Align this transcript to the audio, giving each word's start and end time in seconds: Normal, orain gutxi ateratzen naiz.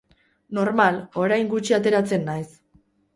Normal, 0.57 0.95
orain 1.23 1.51
gutxi 1.51 1.75
ateratzen 1.77 2.25
naiz. 2.31 2.49